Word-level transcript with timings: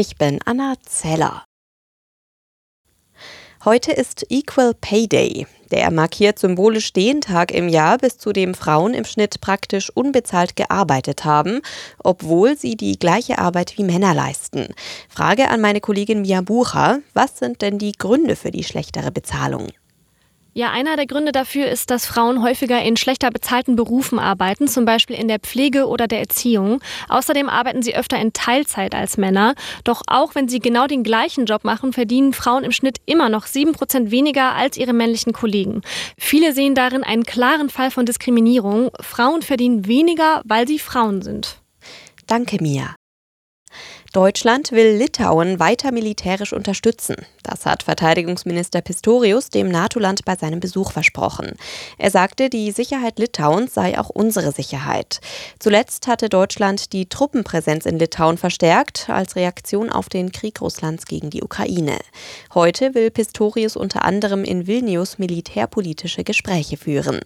Ich 0.00 0.14
bin 0.14 0.38
Anna 0.44 0.74
Zeller. 0.86 1.44
Heute 3.64 3.90
ist 3.90 4.24
Equal 4.28 4.72
Pay 4.72 5.08
Day. 5.08 5.48
Der 5.72 5.90
markiert 5.90 6.38
symbolisch 6.38 6.92
den 6.92 7.20
Tag 7.20 7.50
im 7.50 7.68
Jahr, 7.68 7.98
bis 7.98 8.16
zu 8.16 8.32
dem 8.32 8.54
Frauen 8.54 8.94
im 8.94 9.04
Schnitt 9.04 9.40
praktisch 9.40 9.90
unbezahlt 9.90 10.54
gearbeitet 10.54 11.24
haben, 11.24 11.62
obwohl 11.98 12.56
sie 12.56 12.76
die 12.76 12.96
gleiche 12.96 13.40
Arbeit 13.40 13.76
wie 13.76 13.82
Männer 13.82 14.14
leisten. 14.14 14.68
Frage 15.08 15.48
an 15.48 15.60
meine 15.60 15.80
Kollegin 15.80 16.22
Mia 16.22 16.42
Bucher, 16.42 17.00
was 17.12 17.36
sind 17.36 17.60
denn 17.60 17.78
die 17.78 17.90
Gründe 17.90 18.36
für 18.36 18.52
die 18.52 18.62
schlechtere 18.62 19.10
Bezahlung? 19.10 19.66
Ja, 20.54 20.70
einer 20.72 20.96
der 20.96 21.06
Gründe 21.06 21.30
dafür 21.30 21.68
ist, 21.68 21.90
dass 21.90 22.06
Frauen 22.06 22.42
häufiger 22.42 22.82
in 22.82 22.96
schlechter 22.96 23.30
bezahlten 23.30 23.76
Berufen 23.76 24.18
arbeiten, 24.18 24.66
zum 24.66 24.84
Beispiel 24.84 25.14
in 25.14 25.28
der 25.28 25.38
Pflege 25.38 25.86
oder 25.86 26.08
der 26.08 26.18
Erziehung. 26.18 26.80
Außerdem 27.08 27.48
arbeiten 27.48 27.82
sie 27.82 27.94
öfter 27.94 28.18
in 28.18 28.32
Teilzeit 28.32 28.94
als 28.94 29.18
Männer. 29.18 29.54
Doch 29.84 30.02
auch 30.06 30.34
wenn 30.34 30.48
sie 30.48 30.58
genau 30.58 30.86
den 30.86 31.04
gleichen 31.04 31.44
Job 31.44 31.64
machen, 31.64 31.92
verdienen 31.92 32.32
Frauen 32.32 32.64
im 32.64 32.72
Schnitt 32.72 32.98
immer 33.06 33.28
noch 33.28 33.46
sieben 33.46 33.72
Prozent 33.72 34.10
weniger 34.10 34.54
als 34.54 34.76
ihre 34.76 34.92
männlichen 34.92 35.32
Kollegen. 35.32 35.82
Viele 36.18 36.52
sehen 36.52 36.74
darin 36.74 37.04
einen 37.04 37.24
klaren 37.24 37.70
Fall 37.70 37.90
von 37.90 38.06
Diskriminierung. 38.06 38.90
Frauen 39.00 39.42
verdienen 39.42 39.86
weniger, 39.86 40.42
weil 40.44 40.66
sie 40.66 40.80
Frauen 40.80 41.22
sind. 41.22 41.60
Danke, 42.26 42.58
Mia. 42.60 42.97
Deutschland 44.14 44.72
will 44.72 44.96
Litauen 44.96 45.60
weiter 45.60 45.92
militärisch 45.92 46.54
unterstützen. 46.54 47.16
Das 47.42 47.66
hat 47.66 47.82
Verteidigungsminister 47.82 48.80
Pistorius 48.80 49.50
dem 49.50 49.68
NATO-Land 49.68 50.24
bei 50.24 50.34
seinem 50.34 50.60
Besuch 50.60 50.92
versprochen. 50.92 51.52
Er 51.98 52.10
sagte, 52.10 52.48
die 52.48 52.70
Sicherheit 52.70 53.18
Litauens 53.18 53.74
sei 53.74 53.98
auch 53.98 54.08
unsere 54.08 54.52
Sicherheit. 54.52 55.20
Zuletzt 55.58 56.06
hatte 56.06 56.30
Deutschland 56.30 56.94
die 56.94 57.10
Truppenpräsenz 57.10 57.84
in 57.84 57.98
Litauen 57.98 58.38
verstärkt 58.38 59.10
als 59.10 59.36
Reaktion 59.36 59.90
auf 59.90 60.08
den 60.08 60.32
Krieg 60.32 60.62
Russlands 60.62 61.04
gegen 61.04 61.28
die 61.28 61.42
Ukraine. 61.42 61.98
Heute 62.54 62.94
will 62.94 63.10
Pistorius 63.10 63.76
unter 63.76 64.06
anderem 64.06 64.42
in 64.42 64.66
Vilnius 64.66 65.18
militärpolitische 65.18 66.24
Gespräche 66.24 66.78
führen. 66.78 67.20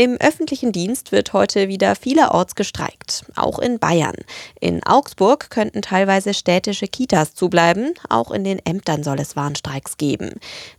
Im 0.00 0.16
öffentlichen 0.20 0.70
Dienst 0.70 1.10
wird 1.10 1.32
heute 1.32 1.66
wieder 1.66 1.96
vielerorts 1.96 2.54
gestreikt, 2.54 3.24
auch 3.34 3.58
in 3.58 3.80
Bayern. 3.80 4.14
In 4.60 4.80
Augsburg 4.84 5.50
könnten 5.50 5.82
teilweise 5.82 6.34
städtische 6.34 6.86
Kitas 6.86 7.34
zubleiben, 7.34 7.94
auch 8.08 8.30
in 8.30 8.44
den 8.44 8.64
Ämtern 8.64 9.02
soll 9.02 9.18
es 9.18 9.34
Warnstreiks 9.34 9.96
geben. 9.96 10.34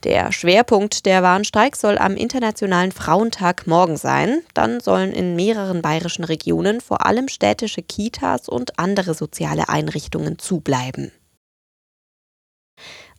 Der 0.05 0.31
Schwerpunkt 0.31 1.05
der 1.05 1.21
Warnstreiks 1.21 1.81
soll 1.81 1.97
am 1.97 2.15
Internationalen 2.15 2.93
Frauentag 2.93 3.67
morgen 3.67 3.97
sein. 3.97 4.39
Dann 4.53 4.79
sollen 4.79 5.11
in 5.11 5.35
mehreren 5.35 5.81
bayerischen 5.81 6.23
Regionen 6.23 6.79
vor 6.79 7.05
allem 7.05 7.27
städtische 7.27 7.81
Kitas 7.81 8.47
und 8.47 8.79
andere 8.79 9.15
soziale 9.15 9.67
Einrichtungen 9.67 10.39
zubleiben. 10.39 11.11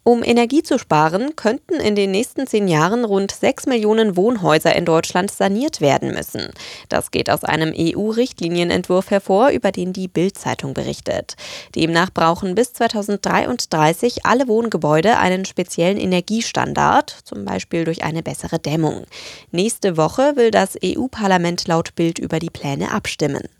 Um 0.03 0.23
Energie 0.23 0.63
zu 0.63 0.79
sparen, 0.79 1.37
könnten 1.37 1.75
in 1.75 1.95
den 1.95 2.11
nächsten 2.11 2.47
zehn 2.47 2.69
Jahren 2.69 3.05
rund 3.05 3.33
sechs 3.33 3.67
Millionen 3.67 4.17
Wohnhäuser 4.17 4.75
in 4.75 4.87
Deutschland 4.87 5.31
saniert 5.31 5.83
werden 5.83 6.15
müssen. 6.15 6.49
Das 6.89 7.11
geht 7.11 7.29
aus 7.29 7.45
einem 7.45 7.75
EU-Richtlinienentwurf 7.77 9.11
hervor, 9.11 9.51
über 9.51 9.73
den 9.73 9.93
die 9.93 10.09
Bild-Zeitung 10.09 10.73
berichtet. 10.73 11.37
Demnach 11.77 12.09
brauchen 12.11 12.55
bis 12.55 12.73
2033 12.73 14.25
alle 14.25 14.49
Wohngebäude 14.49 15.19
einen 15.19 15.45
speziellen 15.45 15.99
Energiestandard, 15.99 17.15
zum 17.25 17.45
Beispiel 17.45 17.85
durch 17.85 18.03
eine 18.03 18.23
bessere 18.23 18.59
Dämmung. 18.59 19.05
Nächste 19.51 19.99
Woche 19.99 20.33
will 20.37 20.51
das 20.51 20.79
EU-Parlament 20.83 21.69
laut 21.69 21.95
Bild 21.95 22.19
über 22.19 22.39
die 22.39 22.51
Pläne 22.51 22.91
abstimmen. 22.93 23.60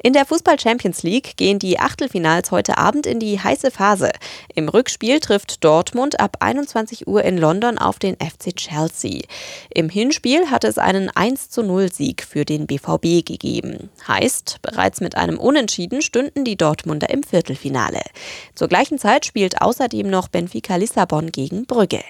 In 0.00 0.12
der 0.12 0.26
Fußball 0.26 0.60
Champions 0.60 1.02
League 1.02 1.36
gehen 1.36 1.58
die 1.58 1.80
Achtelfinals 1.80 2.52
heute 2.52 2.78
Abend 2.78 3.04
in 3.04 3.18
die 3.18 3.40
heiße 3.40 3.72
Phase. 3.72 4.10
Im 4.54 4.68
Rückspiel 4.68 5.18
trifft 5.18 5.64
Dortmund 5.64 6.20
ab 6.20 6.36
21 6.38 7.08
Uhr 7.08 7.24
in 7.24 7.36
London 7.36 7.78
auf 7.78 7.98
den 7.98 8.14
FC 8.14 8.54
Chelsea. 8.54 9.22
Im 9.74 9.88
Hinspiel 9.88 10.52
hat 10.52 10.62
es 10.62 10.78
einen 10.78 11.10
1 11.10 11.50
zu 11.50 11.64
0 11.64 11.92
Sieg 11.92 12.22
für 12.22 12.44
den 12.44 12.68
BVB 12.68 13.26
gegeben. 13.26 13.90
Heißt, 14.06 14.58
bereits 14.62 15.00
mit 15.00 15.16
einem 15.16 15.38
Unentschieden 15.38 16.00
stünden 16.00 16.44
die 16.44 16.56
Dortmunder 16.56 17.10
im 17.10 17.24
Viertelfinale. 17.24 18.02
Zur 18.54 18.68
gleichen 18.68 18.98
Zeit 18.98 19.26
spielt 19.26 19.60
außerdem 19.60 20.08
noch 20.08 20.28
Benfica 20.28 20.76
Lissabon 20.76 21.32
gegen 21.32 21.66
Brügge. 21.66 22.02